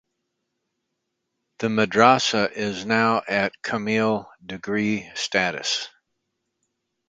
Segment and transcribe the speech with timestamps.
[1.59, 5.89] The madrasa is now at Kamil degree status.